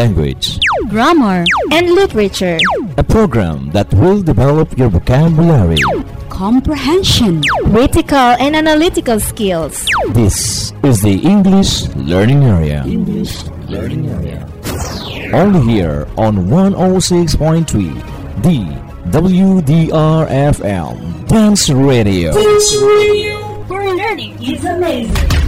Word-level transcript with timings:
Language, 0.00 0.58
grammar, 0.88 1.44
and 1.72 1.92
literature, 1.92 2.56
a 2.96 3.04
program 3.04 3.68
that 3.72 3.92
will 3.92 4.22
develop 4.22 4.78
your 4.78 4.88
vocabulary. 4.88 5.76
comprehension, 6.30 7.42
critical 7.68 8.32
and 8.40 8.56
analytical 8.56 9.20
skills, 9.20 9.84
This 10.16 10.72
is 10.82 11.02
the 11.02 11.20
English 11.20 11.84
Learning 11.96 12.44
Area. 12.44 12.82
English 12.88 13.44
Learning 13.68 14.08
Area. 14.08 14.40
Only 15.36 15.60
here 15.70 16.08
on 16.16 16.48
106.3 16.48 17.92
D 18.40 18.64
WDRFM 19.12 20.96
Dance 21.28 21.68
Radio. 21.68 22.32
Where 23.68 23.92
learning 24.00 24.32
is 24.40 24.64
amazing 24.64 25.39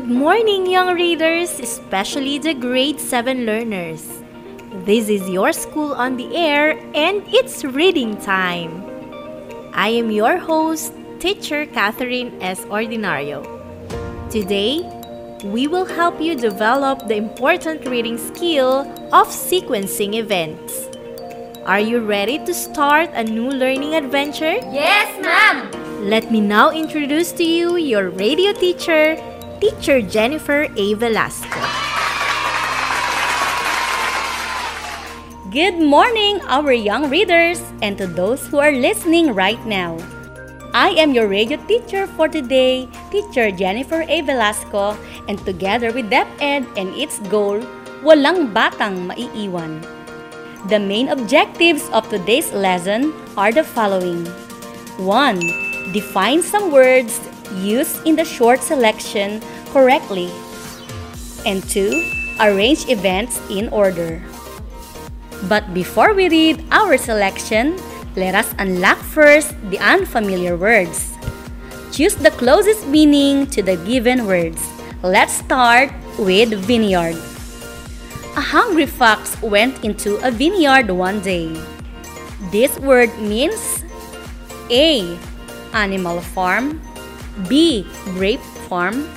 Good 0.00 0.08
morning, 0.08 0.64
young 0.64 0.94
readers, 0.94 1.60
especially 1.60 2.38
the 2.38 2.54
grade 2.54 2.98
7 2.98 3.44
learners. 3.44 4.08
This 4.86 5.10
is 5.10 5.28
your 5.28 5.52
school 5.52 5.92
on 5.92 6.16
the 6.16 6.34
air 6.34 6.70
and 6.94 7.22
it's 7.28 7.64
reading 7.64 8.16
time. 8.16 8.82
I 9.74 9.88
am 9.88 10.10
your 10.10 10.38
host, 10.38 10.94
teacher 11.18 11.66
Catherine 11.66 12.32
S. 12.40 12.64
Ordinario. 12.72 13.44
Today, 14.30 14.88
we 15.44 15.66
will 15.66 15.84
help 15.84 16.18
you 16.18 16.34
develop 16.34 17.06
the 17.06 17.16
important 17.16 17.86
reading 17.86 18.16
skill 18.16 18.88
of 19.12 19.28
sequencing 19.28 20.14
events. 20.14 20.88
Are 21.66 21.80
you 21.80 22.00
ready 22.00 22.38
to 22.46 22.54
start 22.54 23.10
a 23.12 23.22
new 23.22 23.50
learning 23.50 23.96
adventure? 23.96 24.64
Yes, 24.72 25.12
ma'am! 25.20 25.68
Let 26.08 26.32
me 26.32 26.40
now 26.40 26.70
introduce 26.70 27.32
to 27.32 27.44
you 27.44 27.76
your 27.76 28.08
radio 28.08 28.54
teacher, 28.54 29.20
Teacher 29.60 30.00
Jennifer 30.00 30.72
A. 30.72 30.94
Velasco. 30.96 31.60
Good 35.52 35.76
morning, 35.76 36.40
our 36.48 36.72
young 36.72 37.12
readers, 37.12 37.60
and 37.84 37.98
to 38.00 38.06
those 38.06 38.40
who 38.48 38.56
are 38.56 38.72
listening 38.72 39.36
right 39.36 39.60
now. 39.68 40.00
I 40.72 40.96
am 40.96 41.12
your 41.12 41.28
radio 41.28 41.60
teacher 41.68 42.06
for 42.16 42.24
today, 42.24 42.88
Teacher 43.12 43.52
Jennifer 43.52 44.00
A. 44.08 44.22
Velasco, 44.22 44.96
and 45.28 45.36
together 45.44 45.92
with 45.92 46.08
DepEd 46.08 46.64
and 46.80 46.88
its 46.96 47.20
goal, 47.28 47.60
Walang 48.00 48.56
Batang 48.56 49.12
Maiiwan. 49.12 49.84
The 50.72 50.80
main 50.80 51.12
objectives 51.12 51.84
of 51.92 52.08
today's 52.08 52.48
lesson 52.56 53.12
are 53.36 53.52
the 53.52 53.64
following 53.64 54.24
1. 54.96 55.92
Define 55.92 56.40
some 56.40 56.72
words 56.72 57.20
used 57.58 58.06
in 58.06 58.14
the 58.14 58.24
short 58.24 58.62
selection 58.62 59.42
correctly. 59.72 60.30
And 61.46 61.62
2. 61.68 62.38
Arrange 62.40 62.88
events 62.88 63.40
in 63.50 63.68
order. 63.68 64.22
But 65.48 65.72
before 65.72 66.12
we 66.12 66.28
read 66.28 66.64
our 66.70 66.96
selection, 66.96 67.80
let 68.16 68.34
us 68.34 68.52
unlock 68.58 68.98
first 68.98 69.54
the 69.70 69.78
unfamiliar 69.78 70.56
words. 70.56 71.16
Choose 71.92 72.14
the 72.14 72.30
closest 72.30 72.86
meaning 72.86 73.46
to 73.54 73.62
the 73.62 73.76
given 73.76 74.26
words. 74.26 74.60
Let's 75.02 75.32
start 75.32 75.90
with 76.18 76.52
vineyard. 76.68 77.16
A 78.36 78.40
hungry 78.40 78.86
fox 78.86 79.40
went 79.42 79.82
into 79.84 80.16
a 80.26 80.30
vineyard 80.30 80.90
one 80.90 81.20
day. 81.20 81.50
This 82.52 82.76
word 82.78 83.10
means 83.18 83.84
A. 84.70 85.18
Animal 85.72 86.20
farm, 86.20 86.80
B. 87.48 87.86
Grape 88.16 88.42
farm, 88.68 89.08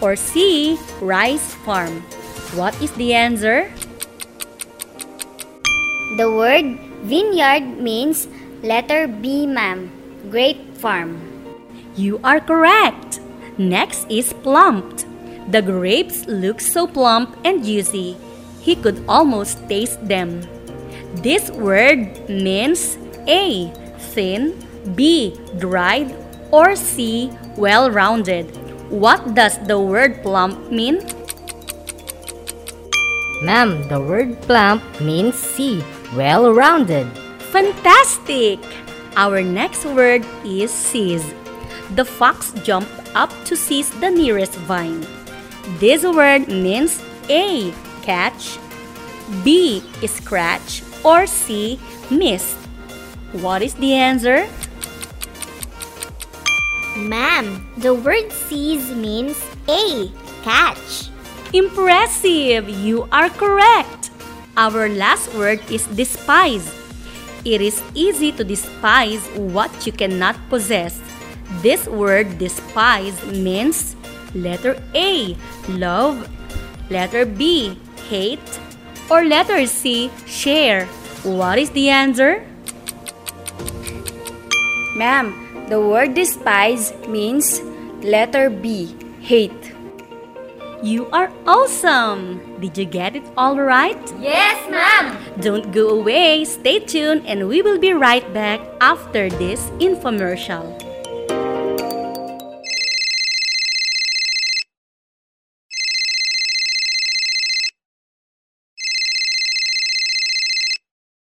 or 0.00 0.16
C. 0.16 0.78
Rice 1.00 1.54
farm. 1.66 2.02
What 2.54 2.74
is 2.82 2.92
the 2.92 3.14
answer? 3.14 3.70
The 6.16 6.30
word 6.30 6.78
vineyard 7.04 7.78
means 7.78 8.28
letter 8.62 9.06
B, 9.06 9.46
ma'am. 9.46 9.90
Grape 10.30 10.76
farm. 10.76 11.20
You 11.94 12.20
are 12.24 12.40
correct. 12.40 13.20
Next 13.58 14.06
is 14.10 14.32
plumped. 14.32 15.06
The 15.52 15.62
grapes 15.62 16.26
look 16.26 16.60
so 16.60 16.86
plump 16.86 17.36
and 17.44 17.64
juicy. 17.64 18.16
He 18.60 18.76
could 18.76 19.04
almost 19.08 19.62
taste 19.68 20.02
them. 20.06 20.42
This 21.22 21.50
word 21.50 22.28
means 22.28 22.98
A. 23.28 23.70
Thin, 24.12 24.58
B. 24.94 25.38
Dried, 25.58 26.14
or 26.50 26.74
C. 26.76 27.30
Well 27.56 27.90
rounded. 27.90 28.65
What 28.88 29.34
does 29.34 29.58
the 29.66 29.80
word 29.80 30.22
plump 30.22 30.70
mean? 30.70 31.02
Ma'am, 33.42 33.82
the 33.88 34.00
word 34.00 34.40
plump 34.42 34.82
means 35.00 35.34
C, 35.34 35.82
well 36.14 36.54
rounded. 36.54 37.06
Fantastic! 37.50 38.60
Our 39.16 39.42
next 39.42 39.84
word 39.84 40.24
is 40.44 40.70
seize. 40.70 41.26
The 41.94 42.04
fox 42.04 42.52
jumped 42.62 42.92
up 43.14 43.32
to 43.46 43.56
seize 43.56 43.90
the 43.98 44.10
nearest 44.10 44.54
vine. 44.70 45.06
This 45.78 46.04
word 46.04 46.48
means 46.48 47.02
A. 47.28 47.74
Catch, 48.02 48.58
B. 49.42 49.82
Scratch, 50.06 50.82
or 51.04 51.26
C. 51.26 51.80
Miss. 52.10 52.54
What 53.32 53.62
is 53.62 53.74
the 53.74 53.94
answer? 53.94 54.46
Ma'am, 56.96 57.60
the 57.76 57.92
word 57.92 58.32
seize 58.32 58.90
means 58.96 59.36
A. 59.68 60.10
Catch. 60.42 61.12
Impressive! 61.52 62.68
You 62.68 63.06
are 63.12 63.28
correct. 63.28 64.10
Our 64.56 64.88
last 64.88 65.28
word 65.34 65.60
is 65.70 65.84
despise. 65.92 66.72
It 67.44 67.60
is 67.60 67.82
easy 67.94 68.32
to 68.32 68.42
despise 68.42 69.20
what 69.36 69.70
you 69.84 69.92
cannot 69.92 70.40
possess. 70.48 70.98
This 71.60 71.86
word 71.86 72.38
despise 72.38 73.14
means 73.28 73.94
letter 74.34 74.80
A, 74.94 75.36
love, 75.68 76.26
letter 76.90 77.26
B, 77.26 77.78
hate, 78.08 78.40
or 79.10 79.22
letter 79.24 79.66
C, 79.66 80.10
share. 80.26 80.86
What 81.22 81.58
is 81.58 81.70
the 81.70 81.90
answer? 81.90 82.42
Ma'am, 84.96 85.45
the 85.68 85.80
word 85.80 86.14
despise 86.14 86.94
means 87.08 87.60
letter 88.02 88.50
B, 88.50 88.94
hate. 89.20 89.74
You 90.82 91.08
are 91.10 91.32
awesome! 91.46 92.38
Did 92.60 92.78
you 92.78 92.84
get 92.84 93.16
it 93.16 93.24
all 93.36 93.58
right? 93.58 93.98
Yes, 94.20 94.54
ma'am! 94.70 95.18
Don't 95.40 95.72
go 95.72 95.88
away, 95.88 96.44
stay 96.44 96.78
tuned, 96.78 97.26
and 97.26 97.48
we 97.48 97.62
will 97.62 97.78
be 97.78 97.92
right 97.92 98.22
back 98.32 98.60
after 98.80 99.28
this 99.28 99.70
infomercial. 99.82 100.62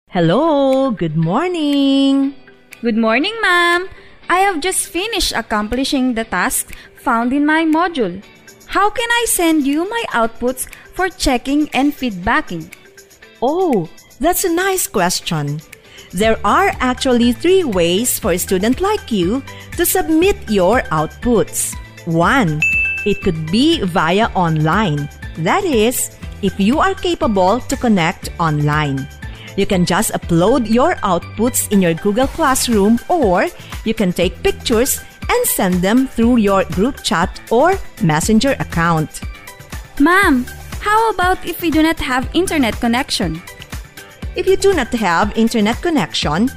Hello, 0.09 0.91
good 0.91 1.17
morning. 1.17 2.33
Good 2.81 2.97
morning, 2.97 3.33
ma'am. 3.41 3.89
I 4.33 4.39
have 4.39 4.61
just 4.61 4.87
finished 4.87 5.31
accomplishing 5.37 6.15
the 6.15 6.23
tasks 6.23 6.73
found 7.05 7.33
in 7.33 7.45
my 7.45 7.65
module. 7.65 8.17
How 8.65 8.89
can 8.89 9.07
I 9.11 9.25
send 9.29 9.61
you 9.61 9.87
my 9.87 10.03
outputs 10.09 10.65
for 10.95 11.07
checking 11.07 11.69
and 11.69 11.93
feedbacking? 11.93 12.73
Oh, 13.43 13.87
that's 14.19 14.43
a 14.43 14.49
nice 14.49 14.87
question. 14.87 15.61
There 16.13 16.39
are 16.43 16.73
actually 16.79 17.33
three 17.33 17.63
ways 17.63 18.17
for 18.17 18.31
a 18.31 18.39
student 18.39 18.81
like 18.81 19.11
you 19.11 19.43
to 19.77 19.85
submit 19.85 20.49
your 20.49 20.81
outputs. 20.89 21.77
One, 22.09 22.59
it 23.05 23.21
could 23.21 23.51
be 23.51 23.85
via 23.85 24.33
online. 24.33 25.09
That 25.45 25.63
is, 25.63 26.09
if 26.41 26.59
you 26.59 26.79
are 26.79 26.95
capable 26.95 27.59
to 27.59 27.77
connect 27.77 28.33
online. 28.39 29.07
You 29.55 29.65
can 29.65 29.85
just 29.85 30.11
upload 30.11 30.69
your 30.69 30.95
outputs 30.95 31.71
in 31.71 31.81
your 31.81 31.93
Google 31.93 32.27
Classroom 32.27 32.99
or 33.07 33.47
you 33.85 33.93
can 33.93 34.11
take 34.11 34.41
pictures 34.43 34.99
and 35.29 35.45
send 35.47 35.75
them 35.75 36.07
through 36.07 36.37
your 36.37 36.63
group 36.65 37.03
chat 37.03 37.41
or 37.51 37.75
messenger 38.01 38.55
account. 38.59 39.21
Ma'am, 39.99 40.45
how 40.79 41.11
about 41.11 41.45
if 41.45 41.61
we 41.61 41.71
do 41.71 41.83
not 41.83 41.99
have 41.99 42.29
internet 42.33 42.79
connection? 42.79 43.41
If 44.35 44.47
you 44.47 44.57
do 44.57 44.73
not 44.73 44.91
have 44.93 45.37
internet 45.37 45.81
connection, 45.81 46.49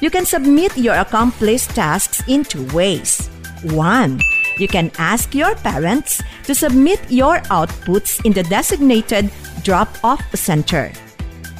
you 0.00 0.10
can 0.10 0.26
submit 0.26 0.76
your 0.76 0.96
accomplished 0.96 1.70
tasks 1.70 2.22
in 2.26 2.44
two 2.44 2.66
ways. 2.74 3.28
One, 3.62 4.20
you 4.58 4.66
can 4.66 4.90
ask 4.98 5.34
your 5.34 5.54
parents 5.54 6.22
to 6.44 6.54
submit 6.54 7.00
your 7.10 7.38
outputs 7.52 8.24
in 8.24 8.32
the 8.32 8.42
designated 8.42 9.30
drop 9.62 9.88
off 10.02 10.24
center. 10.34 10.92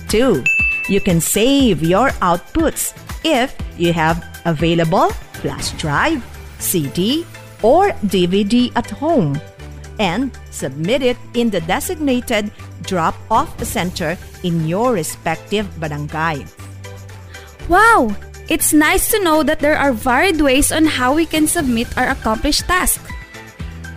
Two, 0.08 0.42
you 0.90 1.00
can 1.00 1.20
save 1.22 1.82
your 1.82 2.10
outputs 2.18 2.92
if 3.24 3.54
you 3.78 3.94
have 3.94 4.26
available 4.44 5.08
flash 5.38 5.70
drive, 5.78 6.20
CD, 6.58 7.24
or 7.62 7.90
DVD 8.10 8.74
at 8.74 8.90
home 8.90 9.40
and 10.00 10.32
submit 10.50 11.02
it 11.02 11.16
in 11.34 11.48
the 11.48 11.60
designated 11.62 12.50
drop 12.82 13.14
off 13.30 13.52
center 13.62 14.18
in 14.42 14.66
your 14.66 14.92
respective 14.92 15.68
barangay. 15.78 16.44
Wow! 17.68 18.10
It's 18.48 18.72
nice 18.72 19.12
to 19.12 19.22
know 19.22 19.44
that 19.44 19.60
there 19.60 19.78
are 19.78 19.92
varied 19.92 20.40
ways 20.40 20.72
on 20.72 20.84
how 20.84 21.14
we 21.14 21.24
can 21.24 21.46
submit 21.46 21.86
our 21.96 22.10
accomplished 22.10 22.66
task. 22.66 22.98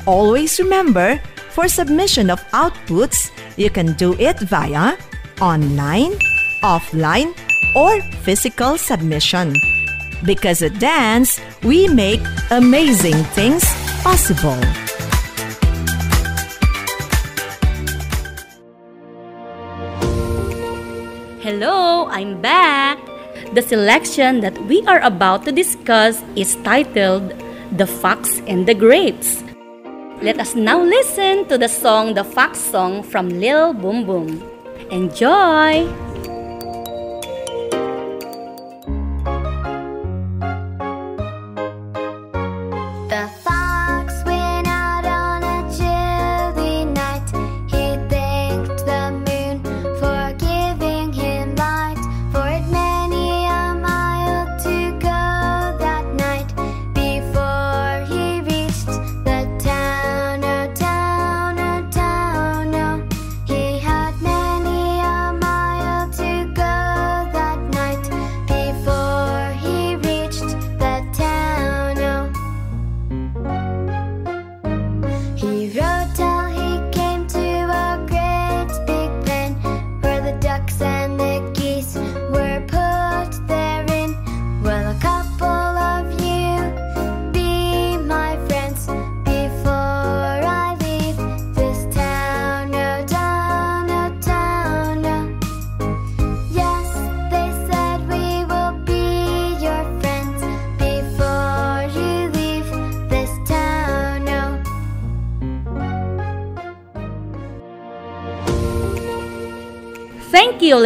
Always 0.05 0.59
remember, 0.59 1.17
for 1.49 1.67
submission 1.67 2.29
of 2.29 2.43
outputs, 2.53 3.31
you 3.57 3.71
can 3.71 3.93
do 3.93 4.13
it 4.19 4.37
via 4.45 4.93
online, 5.41 6.19
offline, 6.63 7.35
or 7.75 8.01
physical 8.23 8.77
submission. 8.77 9.53
Because 10.25 10.63
at 10.63 10.79
Dance, 10.79 11.39
we 11.63 11.87
make 11.87 12.21
amazing 12.49 13.19
things 13.35 13.63
possible. 14.01 14.57
Hello, 21.43 22.07
I'm 22.07 22.39
back. 22.41 22.97
The 23.53 23.61
selection 23.61 24.39
that 24.39 24.57
we 24.65 24.81
are 24.87 25.01
about 25.01 25.43
to 25.43 25.51
discuss 25.51 26.23
is 26.35 26.55
titled 26.63 27.35
The 27.75 27.85
Fox 27.85 28.39
and 28.47 28.65
the 28.65 28.73
Grapes. 28.73 29.43
Let 30.23 30.39
us 30.39 30.55
now 30.55 30.81
listen 30.81 31.45
to 31.49 31.57
the 31.57 31.67
song 31.67 32.13
The 32.13 32.23
Fox 32.23 32.57
Song 32.57 33.03
from 33.03 33.27
Lil 33.27 33.73
Boom 33.73 34.07
Boom. 34.07 34.39
Enjoy! 34.89 35.83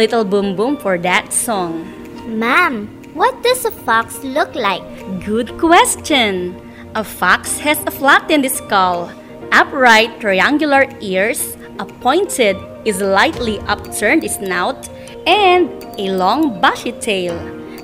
Little 0.08 0.24
Boom 0.24 0.56
Boom, 0.56 0.78
for 0.78 0.96
that 0.96 1.34
song. 1.34 1.84
Ma'am, 2.24 2.88
what 3.12 3.42
does 3.42 3.66
a 3.66 3.70
fox 3.70 4.24
look 4.24 4.54
like? 4.54 4.80
Good 5.22 5.58
question. 5.58 6.56
A 6.94 7.04
fox 7.04 7.58
has 7.58 7.76
a 7.84 7.90
flattened 7.90 8.50
skull, 8.50 9.12
upright 9.52 10.18
triangular 10.18 10.88
ears, 11.02 11.58
a 11.78 11.84
pointed, 11.84 12.56
slightly 12.88 13.58
upturned 13.68 14.24
snout, 14.30 14.88
and 15.26 15.68
a 15.98 16.16
long 16.16 16.58
bushy 16.58 16.92
tail. 16.92 17.36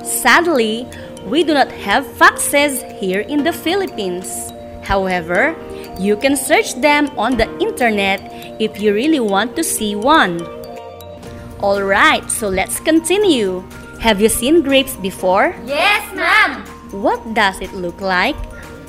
Sadly, 0.03 0.89
we 1.27 1.45
do 1.45 1.53
not 1.53 1.71
have 1.73 2.07
foxes 2.17 2.81
here 3.01 3.21
in 3.21 3.45
the 3.45 3.53
Philippines. 3.53 4.51
However, 4.83 5.55
you 6.01 6.17
can 6.17 6.37
search 6.37 6.73
them 6.81 7.11
on 7.19 7.37
the 7.37 7.53
internet 7.61 8.25
if 8.59 8.81
you 8.81 8.95
really 8.95 9.21
want 9.21 9.57
to 9.57 9.63
see 9.63 9.95
one. 9.95 10.64
Alright, 11.65 12.29
so 12.29 12.53
let's 12.53 12.77
continue. 12.77 13.65
Have 13.97 14.21
you 14.21 14.29
seen 14.29 14.61
grapes 14.61 15.01
before? 15.01 15.57
Yes, 15.65 16.05
ma'am. 16.13 16.61
What 16.93 17.25
does 17.33 17.57
it 17.65 17.73
look 17.73 18.05
like? 18.05 18.37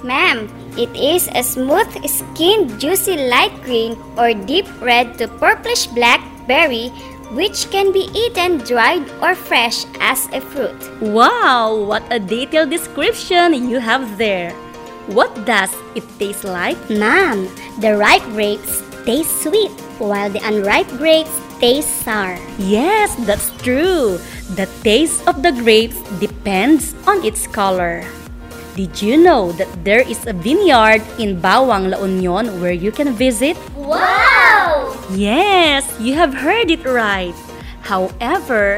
Ma'am, 0.03 0.51
it 0.75 0.91
is 0.91 1.31
a 1.31 1.39
smooth 1.39 1.87
skinned, 2.03 2.75
juicy 2.75 3.31
light 3.31 3.55
green 3.63 3.95
or 4.19 4.35
deep 4.35 4.67
red 4.83 5.15
to 5.23 5.31
purplish 5.39 5.87
black 5.95 6.19
berry 6.51 6.91
which 7.31 7.71
can 7.71 7.95
be 7.95 8.11
eaten 8.11 8.59
dried 8.67 9.07
or 9.23 9.39
fresh 9.39 9.87
as 10.03 10.27
a 10.35 10.43
fruit. 10.43 10.75
Wow, 10.99 11.79
what 11.79 12.03
a 12.11 12.19
detailed 12.19 12.75
description 12.75 13.71
you 13.71 13.79
have 13.79 14.17
there. 14.19 14.51
What 15.07 15.31
does 15.47 15.71
it 15.95 16.03
taste 16.19 16.43
like? 16.43 16.77
Ma'am, 16.91 17.47
the 17.79 17.95
ripe 17.95 18.27
grapes 18.35 18.83
taste 19.05 19.47
sweet 19.47 19.71
while 19.95 20.29
the 20.29 20.43
unripe 20.43 20.89
grapes 20.99 21.44
taste 21.65 22.05
sour. 22.05 22.37
Yes, 22.61 23.17
that's 23.25 23.49
true. 23.65 24.21
The 24.53 24.69
taste 24.85 25.25
of 25.25 25.41
the 25.41 25.49
grapes 25.49 25.97
depends 26.21 26.93
on 27.09 27.25
its 27.25 27.49
color. 27.49 28.05
Did 28.77 29.01
you 29.01 29.17
know 29.17 29.49
that 29.57 29.71
there 29.81 30.05
is 30.05 30.29
a 30.29 30.33
vineyard 30.33 31.01
in 31.17 31.41
Bauang, 31.41 31.89
La 31.89 31.97
Union 32.05 32.61
where 32.61 32.75
you 32.75 32.93
can 32.93 33.17
visit? 33.17 33.57
Wow! 33.73 34.93
Yes, 35.17 35.89
you 35.97 36.13
have 36.13 36.37
heard 36.37 36.69
it 36.69 36.85
right. 36.85 37.33
However, 37.81 38.77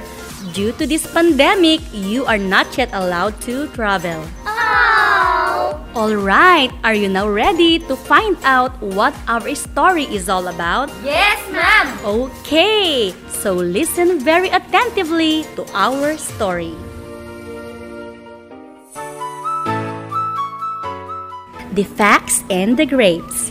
due 0.56 0.72
to 0.80 0.88
this 0.88 1.04
pandemic, 1.12 1.84
you 1.92 2.24
are 2.24 2.40
not 2.40 2.72
yet 2.80 2.96
allowed 2.96 3.36
to 3.52 3.68
travel. 3.76 4.24
Oh! 4.48 4.87
Alright, 5.98 6.70
are 6.84 6.94
you 6.94 7.10
now 7.10 7.28
ready 7.28 7.80
to 7.90 7.96
find 7.96 8.38
out 8.44 8.70
what 8.86 9.18
our 9.28 9.50
story 9.56 10.06
is 10.06 10.30
all 10.30 10.46
about? 10.46 10.94
Yes, 11.02 11.42
ma'am. 11.50 11.90
Okay, 12.06 13.16
so 13.34 13.56
listen 13.58 14.20
very 14.22 14.50
attentively 14.50 15.42
to 15.58 15.66
our 15.74 16.14
story. 16.22 16.78
The 21.74 21.90
Fox 21.98 22.46
and 22.52 22.78
the 22.78 22.86
Grapes. 22.86 23.50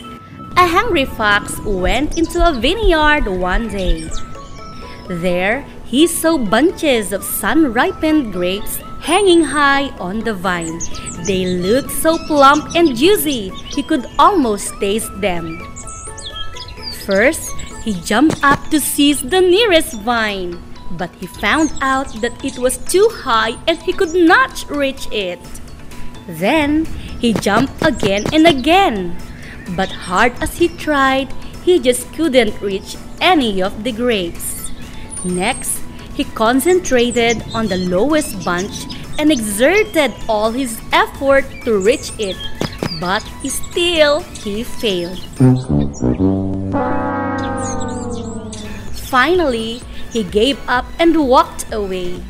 A 0.54 0.70
hungry 0.70 1.04
fox 1.18 1.58
went 1.66 2.16
into 2.16 2.38
a 2.38 2.54
vineyard 2.54 3.26
one 3.26 3.66
day. 3.66 4.06
There, 5.10 5.66
he 5.82 6.06
saw 6.06 6.38
bunches 6.38 7.10
of 7.10 7.24
sun 7.24 7.72
ripened 7.72 8.32
grapes 8.32 8.78
hanging 9.02 9.42
high 9.42 9.90
on 9.98 10.20
the 10.20 10.34
vine. 10.34 10.78
They 11.26 11.44
looked 11.44 11.90
so 11.90 12.18
plump 12.18 12.76
and 12.76 12.96
juicy, 12.96 13.50
he 13.74 13.82
could 13.82 14.06
almost 14.16 14.72
taste 14.78 15.10
them. 15.20 15.58
First, 17.04 17.50
he 17.82 17.94
jumped 18.02 18.42
up 18.44 18.70
to 18.70 18.80
seize 18.80 19.22
the 19.22 19.40
nearest 19.40 19.94
vine, 20.02 20.62
but 20.92 21.10
he 21.16 21.26
found 21.26 21.72
out 21.80 22.20
that 22.20 22.44
it 22.44 22.58
was 22.58 22.78
too 22.78 23.08
high 23.12 23.58
and 23.66 23.78
he 23.82 23.92
could 23.92 24.14
not 24.14 24.64
reach 24.70 25.10
it. 25.10 25.40
Then, 26.28 26.84
he 27.18 27.32
jumped 27.32 27.84
again 27.84 28.24
and 28.32 28.46
again, 28.46 29.16
but 29.76 29.90
hard 29.90 30.32
as 30.40 30.58
he 30.58 30.68
tried, 30.68 31.32
he 31.64 31.80
just 31.80 32.12
couldn't 32.14 32.60
reach 32.60 32.96
any 33.20 33.62
of 33.62 33.82
the 33.82 33.92
grapes. 33.92 34.70
Next, 35.24 35.82
he 36.14 36.24
concentrated 36.24 37.42
on 37.52 37.66
the 37.66 37.76
lowest 37.76 38.44
bunch 38.44 38.86
and 39.18 39.32
exerted 39.32 40.12
all 40.28 40.50
his 40.52 40.80
effort 40.92 41.44
to 41.64 41.78
reach 41.78 42.12
it. 42.18 42.36
but 43.00 43.20
still 43.44 44.20
he 44.40 44.64
failed. 44.64 45.20
Finally, 49.10 49.80
he 50.12 50.22
gave 50.24 50.58
up 50.68 50.84
and 50.98 51.16
walked 51.28 51.66
away. 51.72 52.20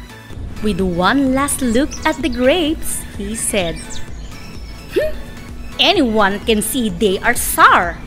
With 0.62 0.80
one 0.80 1.34
last 1.34 1.60
look 1.62 1.90
at 2.06 2.16
the 2.22 2.28
grapes, 2.28 3.02
he 3.16 3.34
said, 3.36 3.76
"Hmm, 4.94 5.12
Anyone 5.78 6.40
can 6.48 6.62
see 6.62 6.88
they 6.88 7.18
are 7.20 7.34
sour. 7.36 7.98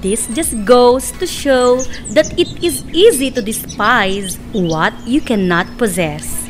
This 0.00 0.26
just 0.32 0.56
goes 0.64 1.12
to 1.20 1.26
show 1.26 1.84
that 2.16 2.32
it 2.38 2.48
is 2.64 2.82
easy 2.92 3.30
to 3.30 3.42
despise 3.42 4.38
what 4.52 4.94
you 5.06 5.20
cannot 5.20 5.68
possess. 5.78 6.45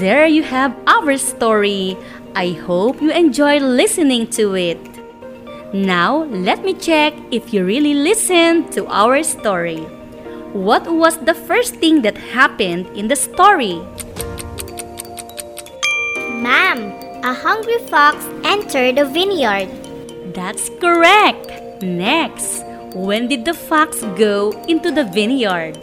There 0.00 0.24
you 0.24 0.42
have 0.44 0.72
our 0.86 1.18
story. 1.18 1.94
I 2.34 2.56
hope 2.64 3.02
you 3.02 3.12
enjoyed 3.12 3.60
listening 3.60 4.28
to 4.32 4.56
it. 4.56 4.80
Now, 5.74 6.24
let 6.24 6.64
me 6.64 6.72
check 6.72 7.12
if 7.30 7.52
you 7.52 7.66
really 7.66 7.92
listened 7.92 8.72
to 8.72 8.86
our 8.88 9.22
story. 9.22 9.84
What 10.56 10.88
was 10.88 11.18
the 11.18 11.34
first 11.34 11.76
thing 11.76 12.00
that 12.00 12.16
happened 12.16 12.88
in 12.96 13.08
the 13.08 13.14
story? 13.14 13.76
Ma'am, 16.40 16.96
a 17.20 17.34
hungry 17.36 17.84
fox 17.92 18.24
entered 18.42 18.96
the 18.96 19.04
vineyard. 19.04 19.68
That's 20.32 20.70
correct. 20.80 21.84
Next, 21.84 22.64
when 22.96 23.28
did 23.28 23.44
the 23.44 23.52
fox 23.52 24.00
go 24.16 24.56
into 24.64 24.90
the 24.90 25.04
vineyard? 25.04 25.76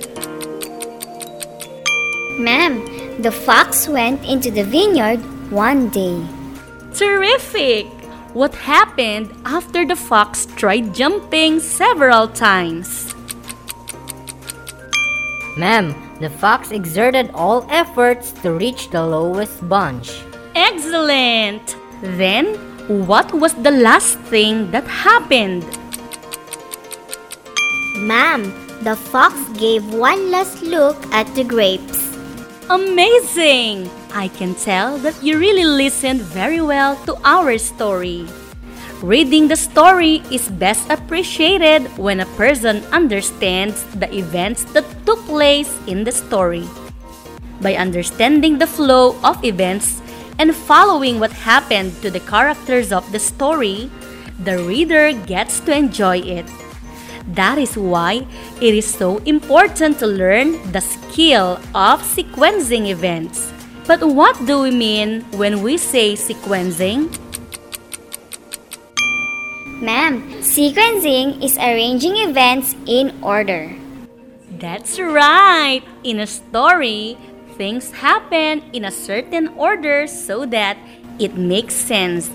Ma'am, 2.42 2.97
the 3.20 3.32
fox 3.32 3.88
went 3.88 4.24
into 4.26 4.52
the 4.52 4.64
vineyard 4.64 5.18
one 5.52 5.90
day. 5.90 6.22
Terrific! 6.94 7.88
What 8.34 8.54
happened 8.54 9.34
after 9.46 9.86
the 9.86 9.96
fox 9.96 10.46
tried 10.56 10.94
jumping 10.94 11.60
several 11.60 12.28
times? 12.28 13.14
Ma'am, 15.58 15.96
the 16.20 16.30
fox 16.30 16.70
exerted 16.70 17.32
all 17.34 17.66
efforts 17.70 18.32
to 18.44 18.54
reach 18.54 18.92
the 18.92 19.02
lowest 19.02 19.68
bunch. 19.68 20.22
Excellent! 20.54 21.76
Then, 22.02 22.54
what 22.88 23.34
was 23.34 23.56
the 23.56 23.72
last 23.72 24.20
thing 24.30 24.70
that 24.70 24.86
happened? 24.86 25.66
Ma'am, 27.98 28.54
the 28.84 28.96
fox 28.96 29.34
gave 29.58 29.84
one 29.92 30.30
last 30.30 30.62
look 30.62 30.98
at 31.12 31.26
the 31.34 31.44
grapes. 31.44 32.07
Amazing! 32.70 33.90
I 34.12 34.28
can 34.28 34.52
tell 34.54 34.98
that 35.00 35.16
you 35.24 35.40
really 35.40 35.64
listened 35.64 36.20
very 36.20 36.60
well 36.60 37.00
to 37.08 37.16
our 37.24 37.58
story. 37.58 38.28
Reading 39.00 39.48
the 39.48 39.56
story 39.56 40.20
is 40.36 40.52
best 40.52 40.84
appreciated 40.92 41.88
when 41.96 42.20
a 42.20 42.28
person 42.36 42.84
understands 42.92 43.88
the 43.96 44.12
events 44.12 44.68
that 44.76 44.84
took 45.06 45.24
place 45.32 45.72
in 45.88 46.04
the 46.04 46.12
story. 46.12 46.68
By 47.62 47.80
understanding 47.80 48.58
the 48.60 48.68
flow 48.68 49.16
of 49.24 49.40
events 49.46 50.02
and 50.38 50.52
following 50.54 51.22
what 51.24 51.32
happened 51.32 51.96
to 52.02 52.12
the 52.12 52.20
characters 52.28 52.92
of 52.92 53.10
the 53.14 53.20
story, 53.20 53.90
the 54.44 54.60
reader 54.68 55.14
gets 55.24 55.62
to 55.62 55.72
enjoy 55.72 56.20
it. 56.20 56.52
That 57.28 57.58
is 57.58 57.76
why 57.76 58.26
it 58.62 58.74
is 58.74 58.88
so 58.88 59.18
important 59.28 60.00
to 60.00 60.08
learn 60.08 60.56
the 60.72 60.80
skill 60.80 61.60
of 61.76 62.00
sequencing 62.02 62.88
events. 62.88 63.52
But 63.86 64.04
what 64.04 64.36
do 64.46 64.62
we 64.62 64.72
mean 64.72 65.22
when 65.36 65.62
we 65.62 65.78
say 65.78 66.14
sequencing? 66.14 67.12
Ma'am, 69.80 70.24
sequencing 70.42 71.44
is 71.44 71.58
arranging 71.58 72.18
events 72.18 72.76
in 72.88 73.14
order. 73.22 73.76
That's 74.58 75.00
right! 75.00 75.84
In 76.04 76.20
a 76.20 76.28
story, 76.28 77.18
things 77.58 77.92
happen 77.92 78.64
in 78.74 78.86
a 78.86 78.92
certain 78.92 79.50
order 79.54 80.08
so 80.08 80.46
that 80.48 80.78
it 81.20 81.38
makes 81.38 81.76
sense. 81.76 82.32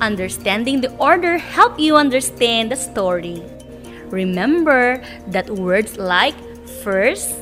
Understanding 0.00 0.80
the 0.80 0.90
order 0.96 1.38
help 1.38 1.78
you 1.78 1.94
understand 1.96 2.72
the 2.72 2.76
story. 2.76 3.42
Remember 4.10 5.02
that 5.28 5.48
words 5.48 5.96
like 5.96 6.34
first, 6.82 7.34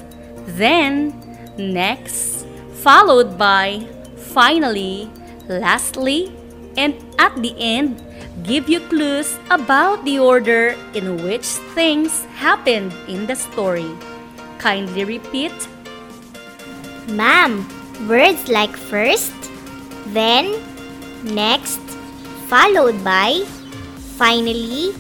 then, 0.57 1.17
next, 1.57 2.47
followed 2.85 3.37
by, 3.39 3.87
finally, 4.33 5.11
lastly, 5.49 6.33
and 6.77 6.95
at 7.19 7.35
the 7.43 7.55
end 7.59 8.05
give 8.45 8.69
you 8.69 8.81
clues 8.87 9.37
about 9.51 10.05
the 10.05 10.19
order 10.19 10.77
in 10.95 11.25
which 11.25 11.45
things 11.75 12.25
happened 12.37 12.95
in 13.09 13.27
the 13.27 13.35
story. 13.35 13.91
Kindly 14.59 15.05
repeat. 15.05 15.53
Ma'am, 17.09 17.67
words 18.09 18.49
like 18.49 18.77
first, 18.77 19.35
then, 20.13 20.55
next, 21.25 21.81
followed 22.47 23.03
by, 23.03 23.43
finally, 24.17 24.95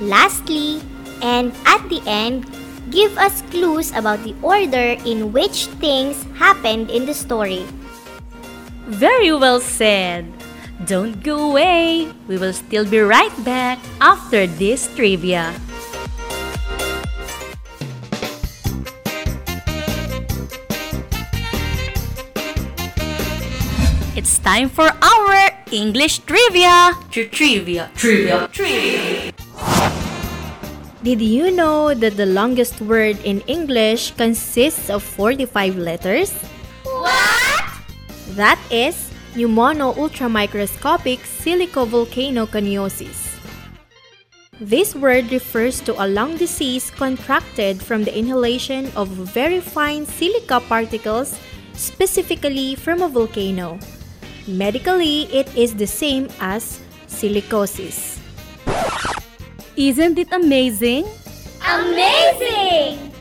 lastly, 0.00 0.82
and 1.22 1.52
at 1.64 1.82
the 1.88 2.02
end 2.06 2.44
give 2.90 3.16
us 3.18 3.42
clues 3.50 3.92
about 3.92 4.22
the 4.22 4.34
order 4.42 4.96
in 5.04 5.32
which 5.32 5.66
things 5.82 6.22
happened 6.38 6.90
in 6.90 7.06
the 7.06 7.14
story. 7.14 7.66
Very 8.86 9.32
well 9.32 9.60
said. 9.60 10.26
Don't 10.84 11.22
go 11.22 11.50
away. 11.50 12.12
We 12.28 12.38
will 12.38 12.52
still 12.52 12.84
be 12.84 13.00
right 13.00 13.32
back 13.44 13.80
after 14.00 14.46
this 14.46 14.86
trivia. 14.94 15.54
It's 24.16 24.38
time 24.38 24.68
for 24.68 24.88
our 25.02 25.50
English 25.72 26.20
trivia. 26.24 26.94
Trivia, 27.10 27.90
trivia, 27.94 28.48
trivia. 28.52 29.25
Did 31.06 31.22
you 31.22 31.54
know 31.54 31.94
that 31.94 32.18
the 32.18 32.26
longest 32.26 32.82
word 32.82 33.14
in 33.22 33.38
English 33.46 34.18
consists 34.18 34.90
of 34.90 35.06
45 35.06 35.78
letters? 35.78 36.34
What? 36.82 37.62
That 38.34 38.58
is 38.74 39.14
pneumono-ultramicroscopic 39.38 41.22
silicovolcanoconiosis. 41.22 43.38
This 44.58 44.98
word 44.98 45.30
refers 45.30 45.78
to 45.86 45.94
a 45.94 46.10
lung 46.10 46.42
disease 46.42 46.90
contracted 46.90 47.78
from 47.80 48.02
the 48.02 48.10
inhalation 48.10 48.90
of 48.98 49.06
very 49.30 49.62
fine 49.62 50.10
silica 50.10 50.58
particles, 50.58 51.38
specifically 51.74 52.74
from 52.74 53.02
a 53.02 53.08
volcano. 53.08 53.78
Medically, 54.48 55.30
it 55.30 55.46
is 55.54 55.78
the 55.78 55.86
same 55.86 56.26
as 56.42 56.80
silicosis. 57.06 58.15
Isn't 59.76 60.16
it 60.16 60.32
amazing? 60.32 61.04
Amazing! 61.60 63.12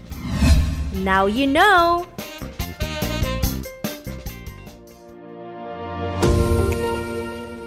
Now 1.03 1.25
you 1.25 1.47
know! 1.47 2.07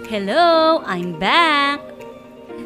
Hello, 0.09 0.81
I'm 0.87 1.19
back. 1.19 1.79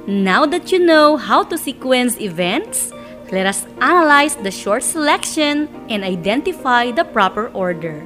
Now 0.08 0.46
that 0.46 0.72
you 0.72 0.80
know 0.80 1.18
how 1.18 1.44
to 1.44 1.58
sequence 1.58 2.18
events, 2.22 2.94
let 3.30 3.46
us 3.46 3.68
analyze 3.82 4.38
the 4.38 4.51
short 4.51 4.84
selection 4.84 5.68
and 5.89 6.06
identify 6.06 6.92
the 6.92 7.03
proper 7.03 7.50
order. 7.50 8.01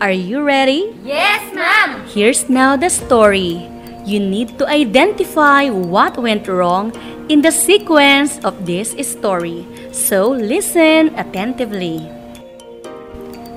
Are 0.00 0.12
you 0.12 0.40
ready? 0.40 0.96
Yes, 1.04 1.44
ma'am. 1.54 2.08
Here's 2.08 2.48
now 2.48 2.76
the 2.76 2.88
story. 2.88 3.68
You 4.04 4.18
need 4.18 4.58
to 4.58 4.66
identify 4.66 5.68
what 5.68 6.16
went 6.16 6.48
wrong 6.48 6.92
in 7.28 7.42
the 7.42 7.52
sequence 7.52 8.38
of 8.44 8.66
this 8.66 8.96
story. 9.06 9.66
So 9.92 10.30
listen 10.30 11.14
attentively. 11.18 12.00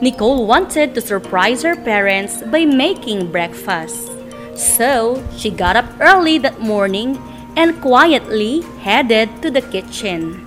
Nicole 0.01 0.45
wanted 0.45 0.93
to 0.95 1.01
surprise 1.01 1.63
her 1.63 1.75
parents 1.75 2.43
by 2.51 2.65
making 2.65 3.31
breakfast. 3.31 4.11
So 4.55 5.23
she 5.37 5.49
got 5.49 5.75
up 5.75 5.87
early 5.99 6.37
that 6.39 6.59
morning 6.59 7.17
and 7.55 7.79
quietly 7.81 8.61
headed 8.83 9.29
to 9.41 9.49
the 9.49 9.61
kitchen. 9.61 10.43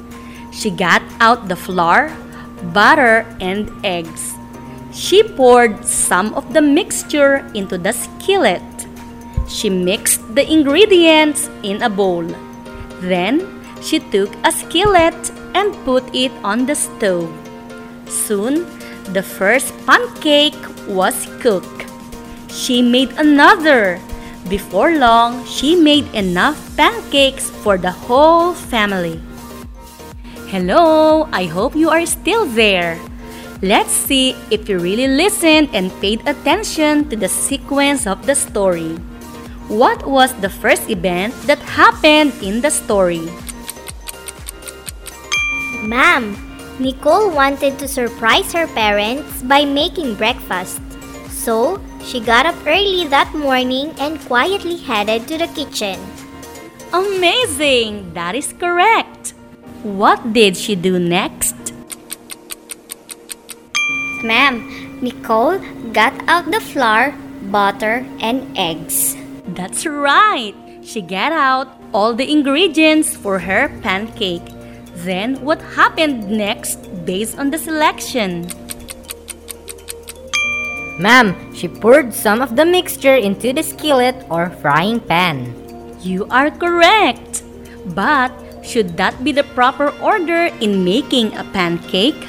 She 0.53 0.71
got 0.71 1.03
out 1.21 1.49
the 1.49 1.57
flour, 1.57 2.13
butter, 2.75 3.25
and 3.41 3.71
eggs. 3.85 4.35
She 4.93 5.23
poured 5.23 5.85
some 5.85 6.35
of 6.35 6.53
the 6.53 6.63
mixture 6.63 7.49
into 7.55 7.79
the 7.79 7.93
skillet. 7.93 8.63
She 9.49 9.71
mixed 9.71 10.23
the 10.35 10.43
ingredients 10.43 11.49
in 11.63 11.83
a 11.83 11.91
bowl. 11.91 12.27
Then 13.01 13.47
she 13.81 14.01
took 14.01 14.35
a 14.45 14.51
skillet 14.51 15.33
and 15.55 15.75
put 15.85 16.05
it 16.15 16.33
on 16.43 16.67
the 16.67 16.75
stove. 16.75 17.31
Soon, 18.09 18.67
The 19.15 19.23
first 19.23 19.71
pancake 19.87 20.59
was 20.91 21.15
cooked. 21.39 21.87
She 22.51 22.83
made 22.83 23.15
another. 23.15 24.03
Before 24.51 24.99
long, 24.99 25.47
she 25.47 25.79
made 25.79 26.11
enough 26.11 26.59
pancakes 26.77 27.51
for 27.63 27.79
the 27.79 27.91
whole 27.91 28.53
family. 28.53 29.23
Hello, 30.51 31.29
I 31.31 31.47
hope 31.47 31.79
you 31.79 31.91
are 31.91 32.07
still 32.07 32.47
there. 32.47 32.99
Let's 33.63 33.95
see 33.95 34.35
if 34.51 34.69
you 34.69 34.79
really 34.79 35.09
listened 35.09 35.71
and 35.73 35.95
paid 36.03 36.27
attention 36.27 37.09
to 37.11 37.17
the 37.17 37.31
sequence 37.31 38.07
of 38.07 38.27
the 38.27 38.35
story. 38.35 38.99
What 39.69 40.07
was 40.07 40.31
the 40.39 40.49
first 40.49 40.89
event 40.89 41.35
that 41.51 41.59
happened 41.59 42.33
in 42.39 42.63
the 42.63 42.71
story? 42.71 43.27
Ma'am, 45.83 46.39
Nicole 46.79 47.35
wanted 47.35 47.77
to 47.83 47.89
surprise 47.89 48.53
her 48.53 48.69
parents 48.69 49.43
by 49.43 49.65
making 49.65 50.15
breakfast. 50.15 50.79
So, 51.31 51.83
she 51.99 52.21
got 52.21 52.47
up 52.47 52.55
early 52.63 53.11
that 53.11 53.35
morning 53.35 53.91
and 53.99 54.23
quietly 54.31 54.77
headed 54.77 55.27
to 55.27 55.39
the 55.39 55.51
kitchen. 55.51 55.99
Amazing! 56.93 58.15
That 58.15 58.39
is 58.39 58.55
correct. 58.55 59.35
What 59.83 60.33
did 60.33 60.57
she 60.57 60.77
do 60.77 60.99
next? 60.99 61.59
Ma'am, 64.23 64.63
Nicole 65.03 65.59
got 65.91 66.15
out 66.29 66.51
the 66.51 66.61
flour, 66.61 67.19
butter, 67.51 68.07
and 68.21 68.47
eggs. 68.57 69.17
That's 69.57 69.87
right. 69.89 70.55
She 70.85 71.01
got 71.01 71.33
out 71.33 71.67
all 71.93 72.13
the 72.13 72.31
ingredients 72.31 73.17
for 73.17 73.41
her 73.41 73.73
pancake. 73.81 74.45
Then 75.03 75.41
what 75.41 75.61
happened 75.75 76.29
next 76.29 76.85
based 77.05 77.39
on 77.39 77.51
the 77.51 77.59
selection? 77.59 78.47
Ma'am, 81.01 81.33
she 81.53 81.69
poured 81.69 82.13
some 82.13 82.41
of 82.41 82.57
the 82.57 82.65
mixture 82.65 83.17
into 83.17 83.53
the 83.53 83.63
skillet 83.63 84.25
or 84.31 84.53
frying 84.61 85.01
pan. 85.01 85.53
You 86.01 86.29
are 86.31 86.51
correct. 86.51 87.43
But 87.97 88.33
should 88.61 88.97
that 88.97 89.25
be 89.25 89.33
the 89.33 89.45
proper 89.57 89.89
order 90.05 90.53
in 90.61 90.85
making 90.85 91.37
a 91.37 91.45
pancake? 91.53 92.21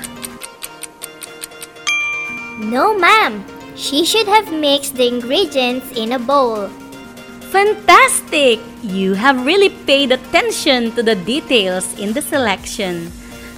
No, 2.60 2.98
ma'am. 2.98 3.44
She 3.76 4.06
should 4.06 4.28
have 4.28 4.52
mixed 4.52 4.96
the 4.96 5.08
ingredients 5.08 5.92
in 5.96 6.12
a 6.14 6.20
bowl. 6.20 6.70
Fantastic! 7.52 8.60
You 8.84 9.14
have 9.14 9.46
really 9.46 9.70
paid 9.88 10.12
attention 10.12 10.92
to 10.94 11.02
the 11.02 11.16
details 11.16 11.98
in 11.98 12.12
the 12.12 12.22
selection. 12.22 13.12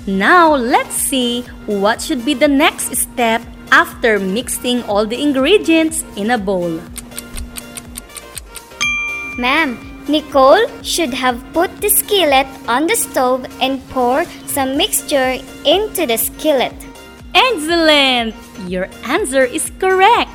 Now 0.05 0.53
let's 0.53 0.93
see 0.93 1.41
what 1.65 2.01
should 2.01 2.23
be 2.23 2.33
the 2.33 2.47
next 2.47 2.95
step 2.95 3.41
after 3.71 4.19
mixing 4.19 4.83
all 4.83 5.05
the 5.05 5.21
ingredients 5.21 6.03
in 6.15 6.31
a 6.31 6.37
bowl. 6.37 6.81
Ma'am, 9.37 9.77
Nicole 10.07 10.65
should 10.81 11.13
have 11.13 11.41
put 11.53 11.69
the 11.81 11.89
skillet 11.89 12.47
on 12.67 12.87
the 12.87 12.95
stove 12.95 13.45
and 13.61 13.81
pour 13.89 14.25
some 14.45 14.77
mixture 14.77 15.37
into 15.65 16.05
the 16.05 16.17
skillet. 16.17 16.73
Excellent! 17.33 18.33
Your 18.67 18.89
answer 19.05 19.45
is 19.45 19.71
correct. 19.79 20.28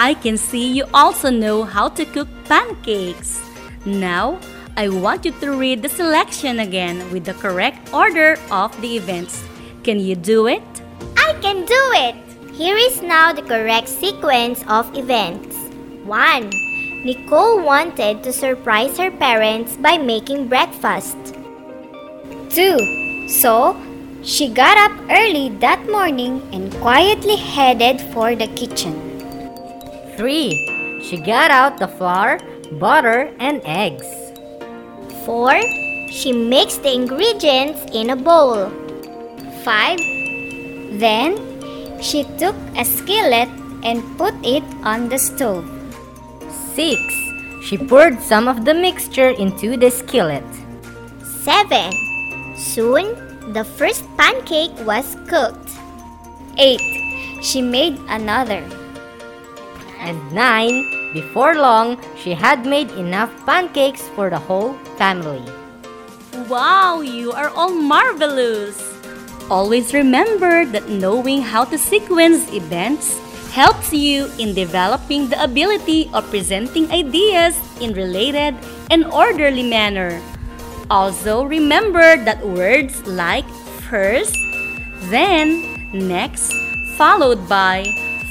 I 0.00 0.14
can 0.14 0.38
see 0.38 0.72
you 0.72 0.86
also 0.94 1.28
know 1.28 1.62
how 1.62 1.90
to 1.90 2.06
cook 2.06 2.26
pancakes. 2.48 3.38
Now, 3.84 4.40
I 4.74 4.88
want 4.88 5.26
you 5.26 5.32
to 5.44 5.52
read 5.52 5.82
the 5.82 5.90
selection 5.90 6.60
again 6.60 7.04
with 7.12 7.26
the 7.26 7.34
correct 7.34 7.92
order 7.92 8.38
of 8.50 8.72
the 8.80 8.96
events. 8.96 9.44
Can 9.84 10.00
you 10.00 10.16
do 10.16 10.46
it? 10.46 10.64
I 11.18 11.36
can 11.42 11.66
do 11.66 11.82
it! 12.00 12.16
Here 12.56 12.78
is 12.78 13.02
now 13.02 13.34
the 13.34 13.42
correct 13.42 13.90
sequence 13.90 14.64
of 14.68 14.88
events. 14.96 15.54
1. 16.08 16.50
Nicole 17.04 17.60
wanted 17.60 18.22
to 18.22 18.32
surprise 18.32 18.96
her 18.96 19.10
parents 19.10 19.76
by 19.76 19.98
making 19.98 20.48
breakfast. 20.48 21.36
2. 22.48 23.28
So, 23.28 23.76
she 24.22 24.48
got 24.48 24.78
up 24.78 24.96
early 25.10 25.50
that 25.60 25.84
morning 25.90 26.40
and 26.54 26.72
quietly 26.80 27.36
headed 27.36 28.00
for 28.16 28.34
the 28.34 28.48
kitchen. 28.56 29.09
3. 30.20 31.00
She 31.00 31.16
got 31.16 31.50
out 31.50 31.78
the 31.78 31.88
flour, 31.88 32.36
butter, 32.76 33.32
and 33.40 33.62
eggs. 33.64 34.04
4. 35.24 35.56
She 36.12 36.30
mixed 36.30 36.82
the 36.82 36.92
ingredients 36.92 37.80
in 37.94 38.10
a 38.10 38.16
bowl. 38.16 38.68
5. 39.64 41.00
Then, 41.00 41.40
she 42.02 42.24
took 42.36 42.54
a 42.76 42.84
skillet 42.84 43.48
and 43.82 44.04
put 44.18 44.34
it 44.44 44.62
on 44.84 45.08
the 45.08 45.16
stove. 45.16 45.64
6. 46.76 47.00
She 47.64 47.78
poured 47.78 48.20
some 48.20 48.46
of 48.46 48.66
the 48.66 48.74
mixture 48.74 49.30
into 49.30 49.78
the 49.78 49.90
skillet. 49.90 50.44
7. 51.24 51.96
Soon, 52.58 53.16
the 53.54 53.64
first 53.64 54.04
pancake 54.18 54.76
was 54.84 55.16
cooked. 55.26 55.70
8. 56.58 56.76
She 57.40 57.62
made 57.62 57.96
another. 58.12 58.60
And 60.00 60.16
9. 60.32 61.12
Before 61.12 61.54
long, 61.54 62.00
she 62.16 62.32
had 62.32 62.64
made 62.64 62.90
enough 62.92 63.30
pancakes 63.44 64.08
for 64.16 64.30
the 64.30 64.38
whole 64.38 64.74
family. 64.96 65.44
Wow, 66.48 67.00
you 67.02 67.32
are 67.32 67.50
all 67.50 67.70
marvelous! 67.70 68.80
Always 69.50 69.92
remember 69.92 70.64
that 70.64 70.88
knowing 70.88 71.42
how 71.42 71.64
to 71.66 71.76
sequence 71.76 72.46
events 72.54 73.18
helps 73.50 73.92
you 73.92 74.30
in 74.38 74.54
developing 74.54 75.28
the 75.28 75.42
ability 75.42 76.08
of 76.14 76.30
presenting 76.30 76.86
ideas 76.94 77.58
in 77.82 77.92
related 77.92 78.54
and 78.90 79.04
orderly 79.10 79.66
manner. 79.66 80.22
Also, 80.88 81.42
remember 81.42 82.16
that 82.24 82.38
words 82.46 83.04
like 83.06 83.46
first, 83.90 84.38
then, 85.10 85.66
next, 85.92 86.54
followed 86.94 87.42
by, 87.48 87.82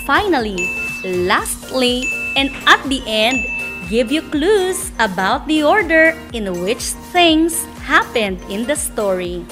finally, 0.07 0.78
lastly, 1.03 2.07
and 2.35 2.49
at 2.65 2.81
the 2.87 3.01
end 3.05 3.45
give 3.89 4.11
you 4.11 4.21
clues 4.21 4.91
about 4.99 5.47
the 5.47 5.63
order 5.63 6.13
in 6.33 6.61
which 6.61 6.93
things 7.11 7.65
happened 7.81 8.39
in 8.49 8.65
the 8.65 8.75
story. 8.75 9.45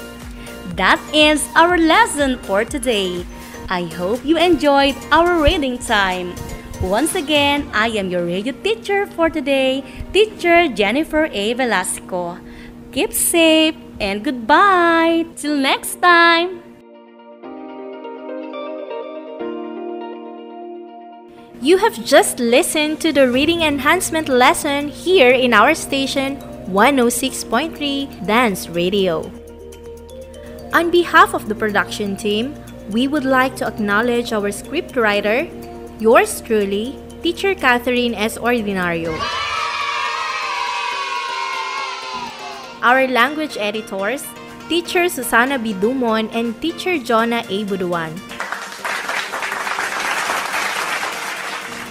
That 0.76 1.02
ends 1.14 1.48
our 1.56 1.78
lesson 1.78 2.38
for 2.46 2.64
today. 2.64 3.26
I 3.70 3.84
hope 3.84 4.24
you 4.24 4.38
enjoyed 4.38 4.96
our 5.12 5.42
reading 5.42 5.78
time. 5.78 6.36
Once 6.82 7.16
again, 7.16 7.68
I 7.74 7.88
am 7.98 8.10
your 8.10 8.26
radio 8.26 8.54
teacher 8.54 9.08
for 9.08 9.30
today, 9.30 9.84
teacher 10.14 10.68
Jennifer 10.70 11.26
A. 11.34 11.54
Velasco. 11.54 12.38
Keep 12.92 13.14
safe 13.14 13.76
and 14.00 14.24
goodbye. 14.24 15.26
Till 15.36 15.58
next 15.58 16.02
time. 16.02 16.67
You 21.68 21.76
have 21.80 22.00
just 22.06 22.40
listened 22.40 23.02
to 23.02 23.12
the 23.12 23.28
reading 23.28 23.64
enhancement 23.64 24.30
lesson 24.30 24.88
here 24.88 25.32
in 25.32 25.54
our 25.54 25.76
station 25.76 26.38
106.3 26.72 28.26
Dance 28.26 28.70
Radio. 28.70 29.30
On 30.72 30.90
behalf 30.90 31.34
of 31.34 31.50
the 31.50 31.56
production 31.56 32.16
team, 32.16 32.56
we 32.90 33.10
would 33.10 33.26
like 33.26 33.58
to 33.58 33.68
acknowledge 33.68 34.32
our 34.32 34.48
scriptwriter, 34.48 35.44
yours 36.00 36.40
truly, 36.40 36.96
Teacher 37.22 37.54
Catherine 37.54 38.16
S. 38.16 38.38
Ordinario. 38.38 39.12
Our 42.80 43.12
language 43.12 43.58
editors, 43.60 44.24
Teacher 44.70 45.10
Susana 45.10 45.60
B. 45.60 45.74
Dumon 45.74 46.32
and 46.32 46.56
Teacher 46.62 46.98
Jonah 46.98 47.44
A. 47.50 47.66
Buduan. 47.66 48.37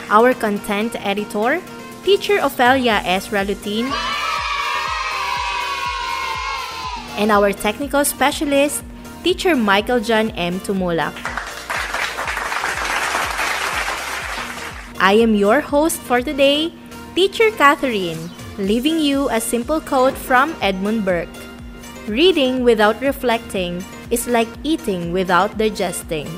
Our 0.08 0.34
content 0.34 0.94
editor, 1.02 1.58
Teacher 2.04 2.38
Ophelia 2.38 3.02
S. 3.02 3.34
Ralutin. 3.34 3.90
And 7.18 7.32
our 7.34 7.52
technical 7.52 8.04
specialist, 8.04 8.84
Teacher 9.24 9.56
Michael 9.56 9.98
John 9.98 10.30
M. 10.38 10.60
Tumulak. 10.60 11.14
I 15.02 15.18
am 15.18 15.34
your 15.34 15.60
host 15.60 15.98
for 16.06 16.22
today, 16.22 16.72
Teacher 17.14 17.50
Catherine, 17.58 18.30
leaving 18.58 19.00
you 19.00 19.28
a 19.30 19.40
simple 19.40 19.80
quote 19.80 20.14
from 20.14 20.54
Edmund 20.62 21.04
Burke. 21.04 21.28
Reading 22.06 22.62
without 22.62 23.00
reflecting 23.02 23.82
is 24.10 24.28
like 24.28 24.48
eating 24.62 25.12
without 25.12 25.58
digesting. 25.58 26.30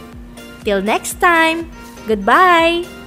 Till 0.64 0.80
next 0.80 1.20
time, 1.20 1.70
goodbye! 2.08 2.97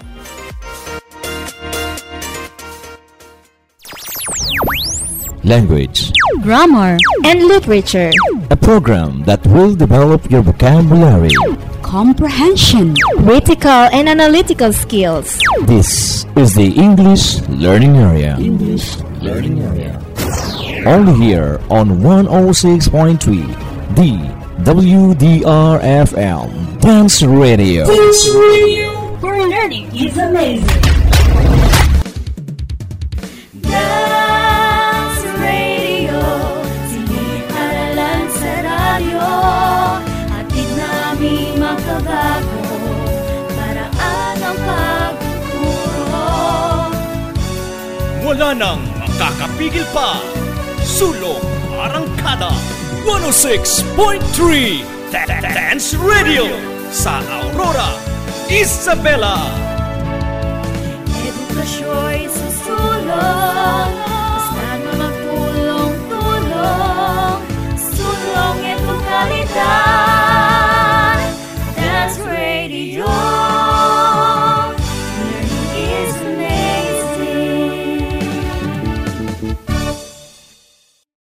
Language. 5.43 6.12
Grammar 6.43 6.97
and 7.25 7.43
literature. 7.43 8.12
A 8.51 8.56
program 8.56 9.23
that 9.23 9.45
will 9.47 9.73
develop 9.75 10.30
your 10.30 10.41
vocabulary. 10.43 11.32
comprehension, 11.82 12.95
critical 13.25 13.89
and 13.91 14.08
analytical 14.08 14.71
skills. 14.71 15.38
This 15.65 16.25
is 16.38 16.54
the 16.56 16.71
English 16.77 17.41
Learning 17.49 17.97
Area. 17.97 18.38
English 18.39 18.97
Learning 19.19 19.60
Area. 19.60 19.99
Only 20.86 21.25
here 21.25 21.60
on 21.69 21.99
106.3 21.99 23.17
the 23.95 24.13
WDRFM 24.63 26.47
Dance 26.80 27.23
Radio. 27.23 27.86
Dance 27.86 28.30
Radio. 28.30 28.89
Where 29.19 29.47
learning 29.49 29.89
is 29.95 30.17
amazing. 30.17 30.90
Makabago. 41.91 42.60
Paraan 43.56 44.39
ang 44.39 44.60
pagtuturo. 44.63 46.27
Wala 48.23 48.49
nang 48.56 48.80
makakapigil 48.95 49.84
pa. 49.91 50.15
Sulong 50.82 51.43
Arangkada 51.77 52.51
106.3 53.04 54.86
Dance 55.12 55.97
Radio 55.99 56.47
sa 56.93 57.19
Aurora, 57.41 57.97
Isabela. 58.47 59.36
Edukasyon 61.21 62.00